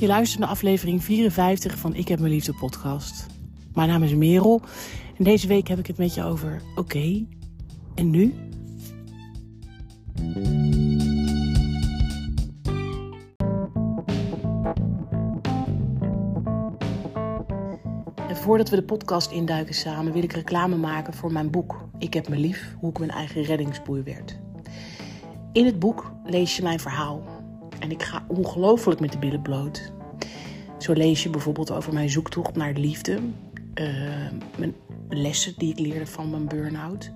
[0.00, 3.26] Je luistert naar aflevering 54 van Ik heb mijn liefde podcast.
[3.74, 4.62] Mijn naam is Merel
[5.18, 7.26] en deze week heb ik het met je over oké,
[7.94, 8.34] en nu?
[18.28, 22.14] En voordat we de podcast induiken samen, wil ik reclame maken voor mijn boek Ik
[22.14, 24.38] heb me lief, hoe ik mijn eigen reddingsboei werd.
[25.52, 27.39] In het boek lees je mijn verhaal.
[27.80, 29.92] En ik ga ongelooflijk met de billen bloot.
[30.78, 33.18] Zo lees je bijvoorbeeld over mijn zoektocht naar liefde.
[33.74, 33.86] Uh,
[34.58, 34.74] mijn
[35.08, 37.10] lessen die ik leerde van mijn burn-out.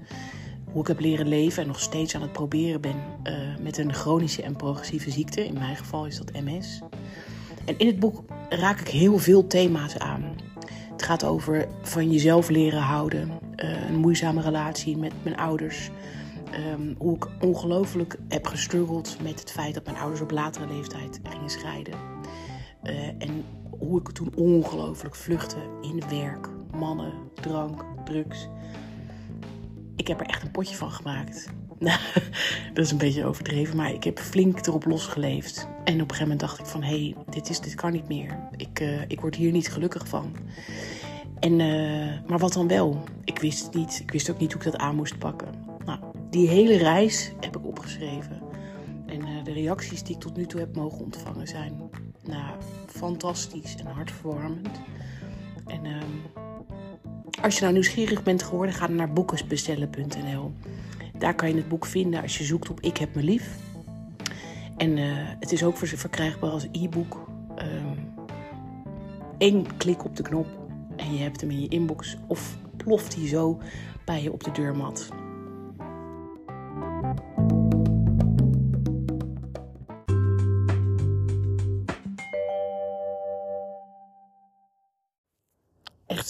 [0.64, 3.92] Hoe ik heb leren leven en nog steeds aan het proberen ben uh, met een
[3.92, 5.46] chronische en progressieve ziekte.
[5.46, 6.80] In mijn geval is dat MS.
[7.64, 10.24] En in het boek raak ik heel veel thema's aan.
[10.92, 15.90] Het gaat over van jezelf leren houden, uh, een moeizame relatie met mijn ouders,
[16.58, 21.20] Um, hoe ik ongelooflijk heb gestruggeld met het feit dat mijn ouders op latere leeftijd
[21.22, 21.94] gingen scheiden.
[22.82, 23.44] Uh, en
[23.78, 28.48] hoe ik toen ongelooflijk vluchtte in werk, mannen, drank, drugs.
[29.96, 31.48] Ik heb er echt een potje van gemaakt.
[32.74, 35.68] dat is een beetje overdreven, maar ik heb flink erop losgeleefd.
[35.84, 38.08] En op een gegeven moment dacht ik van, hé, hey, dit, is, dit kan niet
[38.08, 38.38] meer.
[38.56, 40.32] Ik, uh, ik word hier niet gelukkig van.
[41.40, 43.02] En, uh, maar wat dan wel?
[43.24, 44.00] Ik wist het niet.
[44.02, 45.73] Ik wist ook niet hoe ik dat aan moest pakken.
[46.34, 48.42] Die hele reis heb ik opgeschreven.
[49.06, 51.90] En uh, de reacties die ik tot nu toe heb mogen ontvangen zijn
[52.24, 52.54] nou,
[52.86, 54.80] fantastisch en hartverwarmend.
[55.66, 56.02] En uh,
[57.42, 60.52] als je nou nieuwsgierig bent geworden, ga dan naar boekensbestellen.nl.
[61.18, 63.58] Daar kan je het boek vinden als je zoekt op Ik heb me lief.
[64.76, 67.28] En uh, het is ook verkrijgbaar als e-book.
[69.38, 70.46] Eén ehm, klik op de knop
[70.96, 73.60] en je hebt hem in je inbox of ploft hij zo
[74.04, 75.23] bij je op de deurmat.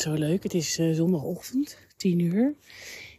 [0.04, 0.42] Zo leuk.
[0.42, 2.54] Het is uh, zondagochtend, 10 uur.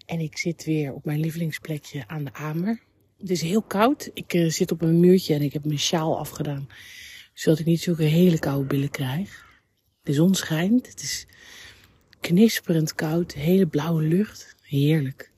[0.06, 2.80] En ik zit weer op mijn lievelingsplekje aan de Amer.
[3.18, 4.10] Het is heel koud.
[4.14, 6.68] Ik uh, zit op een muurtje en ik heb mijn sjaal afgedaan.
[7.34, 9.46] Zodat ik niet zulke hele koude billen krijg.
[10.02, 10.88] De zon schijnt.
[10.88, 11.28] Het is
[12.20, 13.34] knisperend koud.
[13.34, 14.56] Hele blauwe lucht.
[14.62, 15.32] Heerlijk.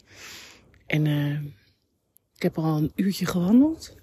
[0.86, 1.42] En uh,
[2.36, 3.96] ik heb al een uurtje gewandeld.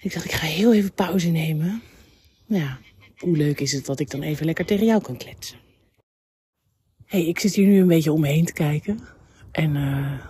[0.00, 1.82] Ik dacht, ik ga heel even pauze nemen.
[2.46, 2.78] Nou ja,
[3.18, 5.61] hoe leuk is het dat ik dan even lekker tegen jou kan kletsen.
[7.12, 9.00] Hey, ik zit hier nu een beetje omheen te kijken.
[9.50, 10.24] En uh,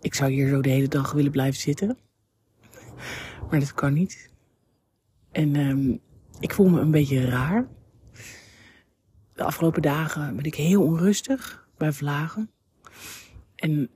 [0.00, 1.98] ik zou hier zo de hele dag willen blijven zitten.
[3.50, 4.30] Maar dat kan niet.
[5.30, 6.00] En um,
[6.40, 7.68] ik voel me een beetje raar.
[9.34, 12.50] De afgelopen dagen ben ik heel onrustig bij vlagen.
[13.54, 13.90] En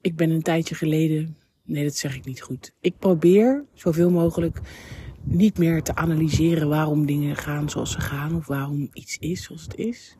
[0.00, 1.36] ik ben een tijdje geleden.
[1.64, 2.74] Nee, dat zeg ik niet goed.
[2.80, 4.60] Ik probeer zoveel mogelijk
[5.30, 8.36] niet meer te analyseren waarom dingen gaan zoals ze gaan.
[8.36, 10.16] Of waarom iets is zoals het is.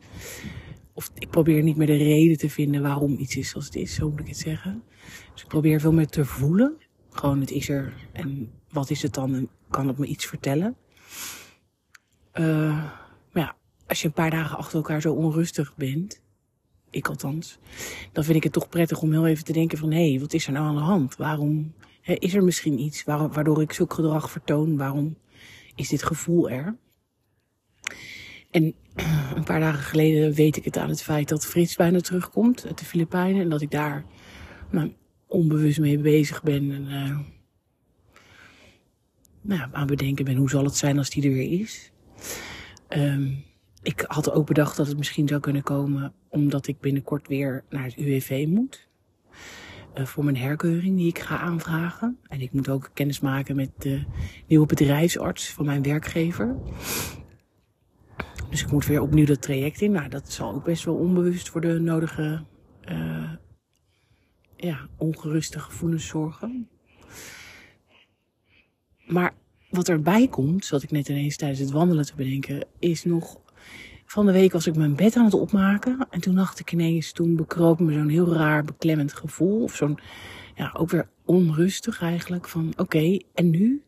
[0.93, 3.93] Of ik probeer niet meer de reden te vinden waarom iets is zoals het is.
[3.93, 4.83] Zo moet ik het zeggen.
[5.33, 6.77] Dus ik probeer veel meer te voelen.
[7.09, 7.93] Gewoon het is er.
[8.11, 9.35] En wat is het dan?
[9.35, 10.75] En kan het me iets vertellen?
[12.33, 12.83] Uh,
[13.31, 13.55] maar ja,
[13.87, 16.21] als je een paar dagen achter elkaar zo onrustig bent
[16.89, 17.57] ik althans,
[18.11, 20.47] dan vind ik het toch prettig om heel even te denken van, hé, wat is
[20.47, 21.15] er nou aan de hand?
[21.15, 21.73] Waarom
[22.17, 24.77] is er misschien iets waardoor ik zulk gedrag vertoon?
[24.77, 25.17] Waarom
[25.75, 26.77] is dit gevoel er?
[28.51, 28.73] En
[29.35, 32.77] een paar dagen geleden weet ik het aan het feit dat Frits bijna terugkomt uit
[32.77, 33.41] de Filipijnen.
[33.41, 34.05] En dat ik daar
[34.69, 34.93] nou,
[35.27, 36.71] onbewust mee bezig ben.
[36.71, 37.19] En uh,
[39.41, 41.91] nou, aan bedenken ben hoe zal het zijn als die er weer is.
[42.89, 43.43] Um,
[43.83, 47.83] ik had ook bedacht dat het misschien zou kunnen komen omdat ik binnenkort weer naar
[47.83, 48.87] het UWV moet.
[49.99, 52.17] Uh, voor mijn herkeuring die ik ga aanvragen.
[52.27, 54.03] En ik moet ook kennis maken met de
[54.47, 56.55] nieuwe bedrijfsarts van mijn werkgever.
[58.49, 59.91] Dus ik moet weer opnieuw dat traject in.
[59.91, 62.43] Nou, dat zal ook best wel onbewust voor de nodige
[62.91, 63.31] uh,
[64.55, 66.69] ja, ongeruste gevoelens zorgen.
[69.05, 69.33] Maar
[69.69, 73.39] wat erbij komt, wat ik net ineens tijdens het wandelen te bedenken, is nog
[74.11, 76.07] van de week was ik mijn bed aan het opmaken.
[76.09, 79.63] En toen dacht ik ineens, toen bekroop me zo'n heel raar beklemmend gevoel.
[79.63, 79.99] Of zo'n,
[80.55, 82.47] ja, ook weer onrustig eigenlijk.
[82.47, 83.83] Van oké, en nu?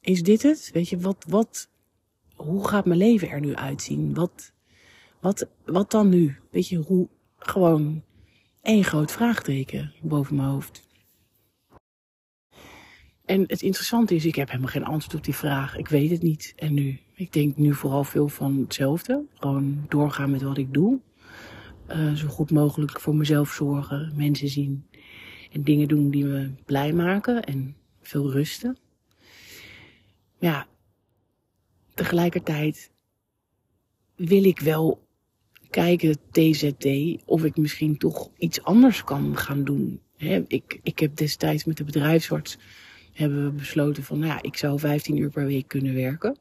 [0.00, 0.70] Is dit het?
[0.72, 1.68] Weet je, wat, wat,
[2.34, 4.14] hoe gaat mijn leven er nu uitzien?
[4.14, 4.52] Wat,
[5.20, 6.36] wat, wat dan nu?
[6.50, 8.02] Weet je, hoe, gewoon
[8.62, 10.82] één groot vraagteken boven mijn hoofd.
[13.24, 15.76] En het interessante is, ik heb helemaal geen antwoord op die vraag.
[15.76, 16.52] Ik weet het niet.
[16.56, 17.00] En nu?
[17.18, 19.24] Ik denk nu vooral veel van hetzelfde.
[19.34, 21.00] Gewoon doorgaan met wat ik doe.
[21.90, 24.86] Uh, zo goed mogelijk voor mezelf zorgen, mensen zien.
[25.52, 28.76] En dingen doen die me blij maken en veel rusten.
[30.38, 30.66] ja,
[31.94, 32.90] tegelijkertijd
[34.16, 35.06] wil ik wel
[35.70, 36.86] kijken, TZT,
[37.24, 40.00] of ik misschien toch iets anders kan gaan doen.
[40.46, 42.58] ik, ik heb destijds met de bedrijfsarts
[43.12, 46.36] hebben we besloten van, nou ja, ik zou 15 uur per week kunnen werken.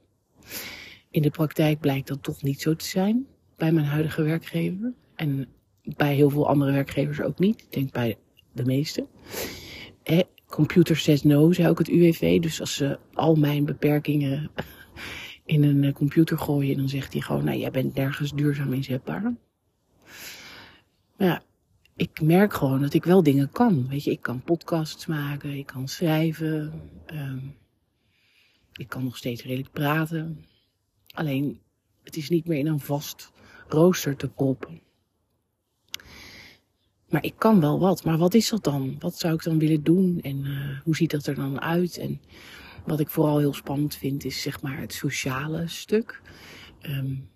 [1.10, 4.94] In de praktijk blijkt dat toch niet zo te zijn bij mijn huidige werkgever.
[5.16, 5.48] En
[5.84, 7.62] bij heel veel andere werkgevers ook niet.
[7.62, 8.18] Ik denk bij
[8.54, 9.08] de meeste.
[10.48, 12.40] Computer says no, zei ook het UWV.
[12.40, 14.52] Dus als ze al mijn beperkingen
[15.46, 19.22] in een eh, computer gooien, dan zegt hij gewoon, nou, jij bent nergens duurzaam inzetbaar.
[19.22, 19.36] Maar
[21.18, 21.42] ja,
[21.96, 23.88] ik merk gewoon dat ik wel dingen kan.
[23.88, 26.82] Weet je, ik kan podcasts maken, ik kan schrijven,
[27.14, 27.56] um,
[28.78, 30.46] ik kan nog steeds redelijk praten.
[31.14, 31.60] Alleen,
[32.04, 33.32] het is niet meer in een vast
[33.68, 34.82] rooster te proppen.
[37.10, 38.04] Maar ik kan wel wat.
[38.04, 38.96] Maar wat is dat dan?
[39.00, 40.20] Wat zou ik dan willen doen?
[40.22, 41.98] En uh, hoe ziet dat er dan uit?
[41.98, 42.22] En
[42.86, 46.22] wat ik vooral heel spannend vind, is zeg maar het sociale stuk.
[46.82, 47.30] Um,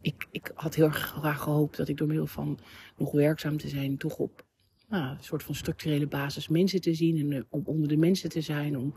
[0.00, 2.58] ik, ik had heel erg graag gehoopt dat ik door middel van
[2.96, 4.45] nog werkzaam te zijn, toch op
[4.88, 8.30] nou, een soort van structurele basis mensen te zien en uh, om onder de mensen
[8.30, 8.94] te zijn, om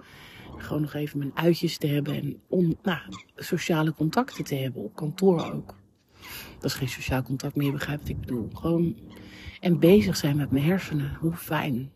[0.58, 3.00] gewoon nog even mijn uitjes te hebben en om nou,
[3.36, 5.76] sociale contacten te hebben, op kantoor ook.
[6.60, 8.50] Dat is geen sociaal contact meer, je begrijpt wat ik bedoel.
[8.54, 8.96] Gewoon
[9.60, 11.92] en bezig zijn met mijn hersenen, hoe fijn.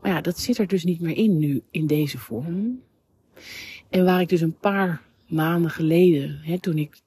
[0.00, 2.82] Maar ja, dat zit er dus niet meer in nu, in deze vorm.
[3.88, 7.00] En waar ik dus een paar maanden geleden, hè, toen ik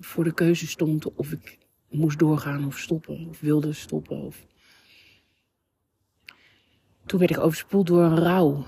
[0.00, 1.58] voor de keuze stond of ik
[1.90, 4.16] moest doorgaan of stoppen, of wilde stoppen.
[4.16, 4.46] Of...
[7.10, 8.66] Toen werd ik overspoeld door een rouw,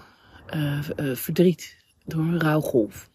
[0.54, 3.10] uh, uh, verdriet, door een rouwgolf.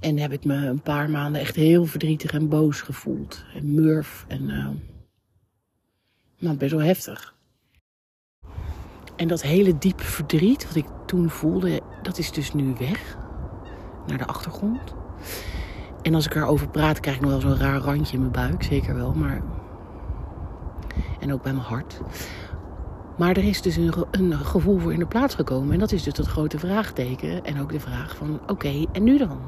[0.00, 3.44] En heb ik me een paar maanden echt heel verdrietig en boos gevoeld.
[3.54, 4.68] En murf en uh,
[6.38, 7.34] nou, best wel heftig.
[9.16, 13.16] En dat hele diepe verdriet wat ik toen voelde, dat is dus nu weg.
[14.06, 14.94] Naar de achtergrond.
[16.02, 18.62] En als ik erover praat, krijg ik nog wel zo'n raar randje in mijn buik.
[18.62, 19.42] Zeker wel, maar...
[21.20, 22.00] En ook bij mijn hart.
[23.18, 25.72] Maar er is dus een, een gevoel voor in de plaats gekomen.
[25.72, 27.44] En dat is dus dat grote vraagteken.
[27.44, 29.40] En ook de vraag van, oké, en nu dan?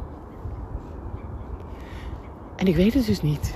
[2.56, 3.54] En ik weet het dus niet.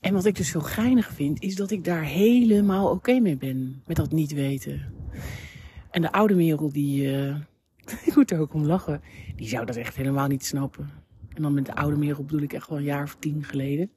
[0.00, 3.82] En wat ik dus zo geinig vind, is dat ik daar helemaal oké mee ben.
[3.86, 4.92] Met dat niet weten.
[5.90, 7.12] En de oude Merel, die...
[7.12, 7.36] Uh,
[8.06, 9.00] ik moet er ook om lachen.
[9.36, 10.90] Die zou dat echt helemaal niet snappen.
[11.34, 13.90] En dan met de oude Merel bedoel ik echt wel een jaar of tien geleden.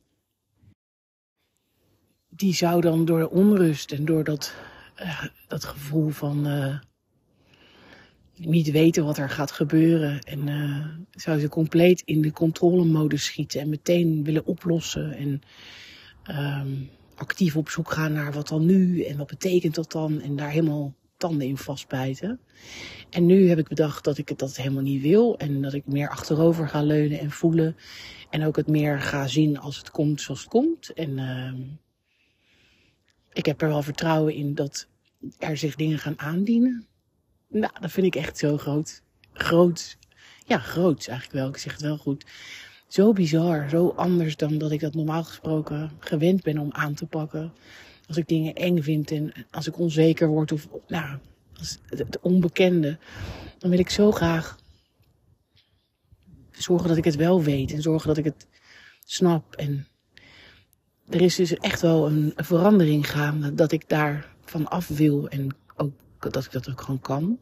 [2.30, 4.54] Die zou dan door de onrust en door dat,
[5.02, 6.80] uh, dat gevoel van uh,
[8.36, 10.22] niet weten wat er gaat gebeuren.
[10.22, 15.14] En uh, zou ze compleet in de controlemodus schieten en meteen willen oplossen.
[15.14, 15.42] En
[16.36, 20.22] um, actief op zoek gaan naar wat dan nu en wat betekent dat dan.
[20.22, 22.40] En daar helemaal tanden in vastbijten.
[23.10, 25.38] En nu heb ik bedacht dat ik dat helemaal niet wil.
[25.38, 27.76] En dat ik meer achterover ga leunen en voelen.
[28.30, 30.94] En ook het meer ga zien als het komt zoals het komt.
[30.94, 31.54] En uh,
[33.38, 34.88] ik heb er wel vertrouwen in dat
[35.38, 36.88] er zich dingen gaan aandienen.
[37.48, 39.02] Nou, dat vind ik echt zo groot.
[39.34, 39.98] Groot.
[40.46, 41.50] Ja, groot eigenlijk wel.
[41.50, 42.26] Ik zeg het wel goed.
[42.88, 47.06] Zo bizar, zo anders dan dat ik dat normaal gesproken gewend ben om aan te
[47.06, 47.54] pakken
[48.08, 51.18] als ik dingen eng vind en als ik onzeker word of nou,
[51.86, 52.98] het, onbekende,
[53.58, 54.60] dan wil ik zo graag
[56.52, 58.48] zorgen dat ik het wel weet en zorgen dat ik het
[59.06, 59.56] snap.
[59.56, 59.88] En
[61.10, 65.56] er is dus echt wel een, verandering gaande dat ik daar van af wil en
[65.76, 65.94] ook
[66.32, 67.40] dat ik dat ook gewoon kan.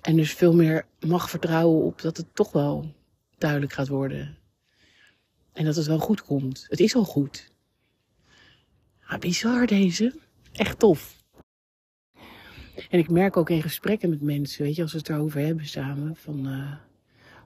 [0.00, 2.94] En dus veel meer mag vertrouwen op dat het toch wel
[3.38, 4.38] duidelijk gaat worden.
[5.52, 6.66] En dat het wel goed komt.
[6.68, 7.52] Het is al goed.
[9.06, 10.14] Ah, bizar deze.
[10.52, 11.22] Echt tof.
[12.90, 15.66] En ik merk ook in gesprekken met mensen, weet je, als we het erover hebben
[15.66, 16.76] samen, van, uh, nou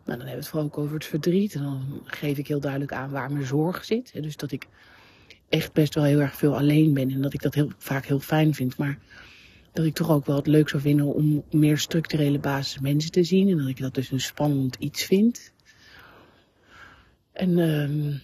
[0.04, 1.54] dan hebben we het vooral ook over het verdriet.
[1.54, 4.22] En dan geef ik heel duidelijk aan waar mijn zorg zit.
[4.22, 4.68] Dus dat ik
[5.48, 8.20] echt best wel heel erg veel alleen ben en dat ik dat heel, vaak heel
[8.20, 8.76] fijn vind.
[8.76, 8.98] Maar
[9.72, 13.24] dat ik toch ook wel het leuk zou vinden om meer structurele basis mensen te
[13.24, 13.48] zien.
[13.48, 15.52] En dat ik dat dus een spannend iets vind.
[17.32, 18.14] En uh,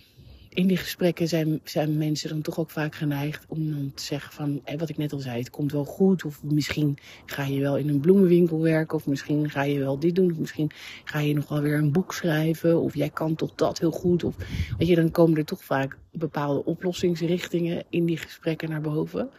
[0.54, 4.32] in die gesprekken zijn, zijn mensen dan toch ook vaak geneigd om dan te zeggen
[4.32, 6.24] van, eh, wat ik net al zei, het komt wel goed.
[6.24, 6.96] Of misschien
[7.26, 8.96] ga je wel in een bloemenwinkel werken.
[8.96, 10.30] Of misschien ga je wel dit doen.
[10.30, 10.70] Of misschien
[11.04, 12.80] ga je nog wel weer een boek schrijven.
[12.80, 14.24] Of jij kan toch dat heel goed.
[14.24, 14.36] Of
[14.78, 19.30] weet je, dan komen er toch vaak bepaalde oplossingsrichtingen in die gesprekken naar boven.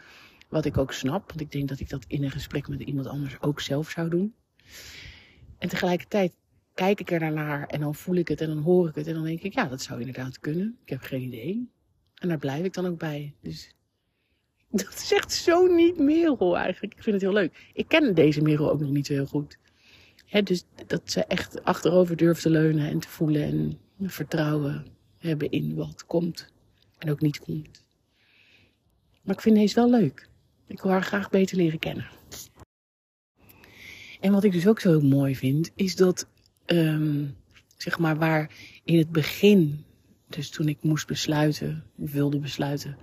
[0.50, 3.08] Wat ik ook snap, want ik denk dat ik dat in een gesprek met iemand
[3.08, 4.34] anders ook zelf zou doen.
[5.58, 6.34] En tegelijkertijd
[6.76, 9.08] kijk ik er daarnaar en dan voel ik het en dan hoor ik het.
[9.08, 10.78] En dan denk ik, ja, dat zou inderdaad kunnen.
[10.84, 11.70] Ik heb geen idee.
[12.16, 13.34] En daar blijf ik dan ook bij.
[13.42, 13.76] Dus
[14.70, 16.94] dat is echt zo niet Merel eigenlijk.
[16.94, 17.72] Ik vind het heel leuk.
[17.74, 19.58] Ik ken deze Merel ook nog niet zo heel goed.
[20.44, 23.80] dus dat ze echt achterover durven te leunen en te voelen en
[24.10, 24.86] vertrouwen
[25.18, 26.54] hebben in wat komt
[26.98, 27.84] en ook niet komt.
[29.22, 30.30] Maar ik vind deze wel leuk.
[30.68, 32.08] Ik wil haar graag beter leren kennen.
[34.20, 36.28] En wat ik dus ook zo mooi vind, is dat,
[36.66, 37.36] um,
[37.78, 38.52] zeg maar, waar
[38.84, 39.86] in het begin,
[40.28, 42.98] dus toen ik moest besluiten, wilde besluiten,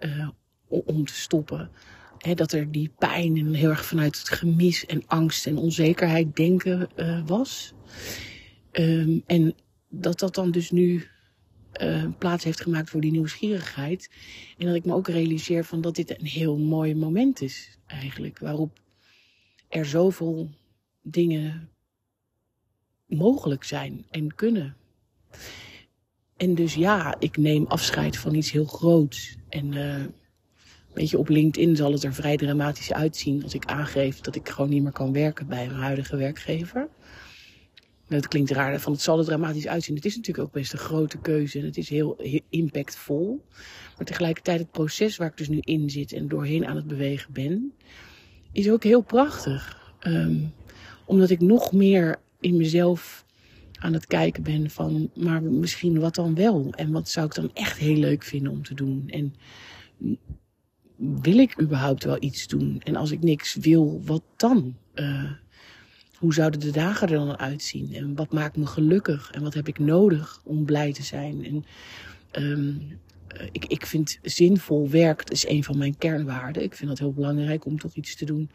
[0.00, 0.28] uh,
[0.68, 1.70] om te stoppen,
[2.18, 6.36] hè, dat er die pijn en heel erg vanuit het gemis en angst en onzekerheid
[6.36, 7.72] denken uh, was.
[8.72, 9.54] Um, en
[9.88, 11.06] dat dat dan dus nu
[11.82, 14.10] uh, plaats heeft gemaakt voor die nieuwsgierigheid.
[14.58, 18.38] En dat ik me ook realiseer van dat dit een heel mooi moment is eigenlijk.
[18.38, 18.80] Waarop
[19.68, 20.50] er zoveel
[21.02, 21.68] dingen
[23.06, 24.76] mogelijk zijn en kunnen.
[26.36, 29.36] En dus ja, ik neem afscheid van iets heel groots.
[29.48, 30.04] En uh,
[30.92, 34.48] weet je, op LinkedIn zal het er vrij dramatisch uitzien als ik aangeef dat ik
[34.48, 36.88] gewoon niet meer kan werken bij mijn huidige werkgever.
[38.08, 39.96] Dat klinkt raar, van het zal er dramatisch uitzien.
[39.96, 43.44] Het is natuurlijk ook best een grote keuze en het is heel, heel impactvol.
[43.96, 47.32] Maar tegelijkertijd het proces waar ik dus nu in zit en doorheen aan het bewegen
[47.32, 47.72] ben,
[48.52, 49.80] is ook heel prachtig.
[50.06, 50.52] Um,
[51.04, 53.24] omdat ik nog meer in mezelf
[53.78, 56.72] aan het kijken ben van, maar misschien wat dan wel?
[56.76, 59.04] En wat zou ik dan echt heel leuk vinden om te doen?
[59.08, 59.34] En
[60.96, 62.80] wil ik überhaupt wel iets doen?
[62.84, 64.76] En als ik niks wil, wat dan?
[64.94, 65.30] Uh,
[66.18, 67.94] hoe zouden de dagen er dan uitzien?
[67.94, 69.30] En wat maakt me gelukkig?
[69.30, 71.44] En wat heb ik nodig om blij te zijn?
[71.44, 71.64] En
[72.42, 73.00] um,
[73.52, 76.62] ik, ik vind zinvol werk is een van mijn kernwaarden.
[76.62, 78.50] Ik vind dat heel belangrijk om toch iets te doen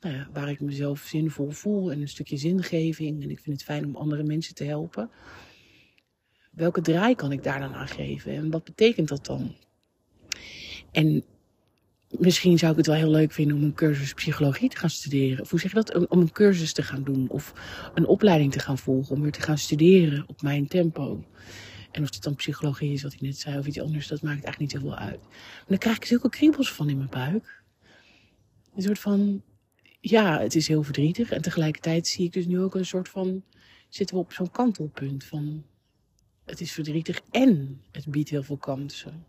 [0.00, 3.22] nou waar ik mezelf zinvol voel en een stukje zingeving.
[3.22, 5.10] En ik vind het fijn om andere mensen te helpen.
[6.50, 8.32] Welke draai kan ik daar dan aan geven?
[8.32, 9.54] En wat betekent dat dan?
[10.90, 11.24] En
[12.08, 15.40] misschien zou ik het wel heel leuk vinden om een cursus psychologie te gaan studeren.
[15.40, 16.08] Of hoe zeg je dat?
[16.08, 17.28] Om een cursus te gaan doen.
[17.28, 17.52] Of
[17.94, 19.16] een opleiding te gaan volgen.
[19.16, 21.24] Om weer te gaan studeren op mijn tempo.
[21.90, 24.44] En of het dan psychologie is, wat ik net zei, of iets anders, dat maakt
[24.44, 25.20] eigenlijk niet zoveel uit.
[25.20, 27.62] Maar dan krijg ik zulke kriebels van in mijn buik.
[28.74, 29.42] Een soort van,
[30.10, 31.30] ja, het is heel verdrietig.
[31.30, 33.42] En tegelijkertijd zie ik dus nu ook een soort van,
[33.88, 35.64] zitten we op zo'n kantelpunt van,
[36.44, 39.26] het is verdrietig en het biedt heel veel kansen.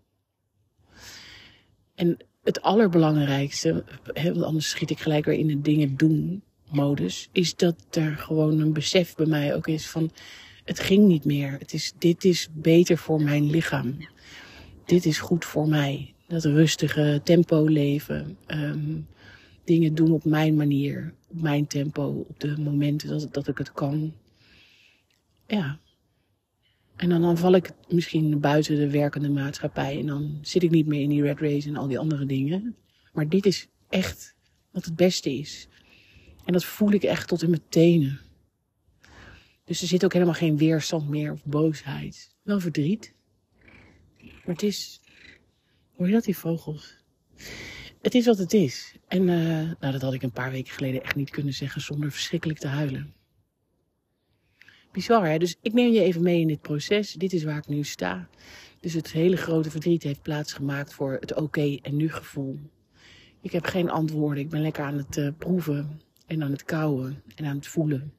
[1.95, 7.55] En het allerbelangrijkste, want anders schiet ik gelijk weer in het dingen doen modus, is
[7.55, 10.11] dat er gewoon een besef bij mij ook is van,
[10.63, 11.51] het ging niet meer.
[11.51, 13.97] Het is, dit is beter voor mijn lichaam.
[14.85, 16.13] Dit is goed voor mij.
[16.27, 18.37] Dat rustige tempo leven.
[18.47, 19.07] Um,
[19.67, 23.71] dingen doen op mijn manier, op mijn tempo, op de momenten dat, dat ik het
[23.71, 24.13] kan.
[25.47, 25.79] Ja.
[26.95, 30.87] En dan, dan val ik misschien buiten de werkende maatschappij en dan zit ik niet
[30.87, 32.75] meer in die red race en al die andere dingen.
[33.13, 34.35] Maar dit is echt
[34.71, 35.67] wat het beste is.
[36.45, 38.19] En dat voel ik echt tot in mijn tenen.
[39.63, 42.35] Dus er zit ook helemaal geen weerstand meer of boosheid.
[42.43, 43.13] Wel verdriet.
[44.21, 45.01] Maar het is.
[45.95, 46.97] Hoor je dat, die vogels?
[48.01, 48.95] Het is wat het is.
[49.07, 52.11] En uh, nou, dat had ik een paar weken geleden echt niet kunnen zeggen zonder
[52.11, 53.13] verschrikkelijk te huilen.
[54.91, 55.37] Bizar, hè?
[55.37, 57.13] Dus ik neem je even mee in dit proces.
[57.13, 58.29] Dit is waar ik nu sta.
[58.79, 62.59] Dus het hele grote verdriet heeft plaatsgemaakt voor het oké en nu gevoel.
[63.41, 64.43] Ik heb geen antwoorden.
[64.43, 68.13] Ik ben lekker aan het uh, proeven en aan het kouwen en aan het voelen.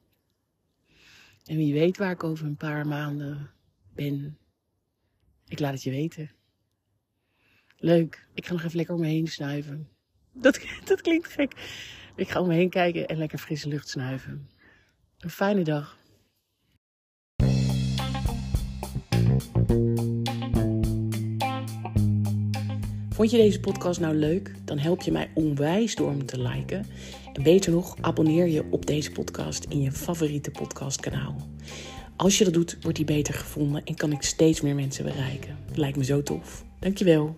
[1.44, 3.50] En wie weet waar ik over een paar maanden
[3.94, 4.38] ben.
[5.48, 6.30] Ik laat het je weten.
[7.80, 8.26] Leuk.
[8.34, 9.88] Ik ga nog even lekker om me heen snuiven.
[10.32, 11.52] Dat, dat klinkt gek.
[12.16, 14.48] Ik ga om me heen kijken en lekker frisse lucht snuiven.
[15.18, 15.98] Een fijne dag.
[23.10, 24.54] Vond je deze podcast nou leuk?
[24.64, 26.86] Dan help je mij onwijs door hem te liken.
[27.32, 31.48] En beter nog, abonneer je op deze podcast in je favoriete podcastkanaal.
[32.18, 35.56] Als je dat doet, wordt die beter gevonden en kan ik steeds meer mensen bereiken.
[35.74, 36.64] Lijkt me zo tof.
[36.78, 37.36] Dankjewel.